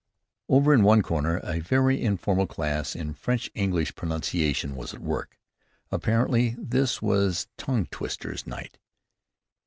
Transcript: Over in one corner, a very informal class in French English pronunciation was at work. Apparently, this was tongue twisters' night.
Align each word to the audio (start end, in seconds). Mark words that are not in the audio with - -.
Over 0.49 0.73
in 0.73 0.81
one 0.81 1.03
corner, 1.03 1.37
a 1.43 1.59
very 1.59 2.01
informal 2.01 2.47
class 2.47 2.95
in 2.95 3.13
French 3.13 3.51
English 3.53 3.93
pronunciation 3.93 4.75
was 4.75 4.95
at 4.95 4.99
work. 4.99 5.37
Apparently, 5.91 6.55
this 6.57 7.03
was 7.03 7.47
tongue 7.55 7.85
twisters' 7.85 8.47
night. 8.47 8.79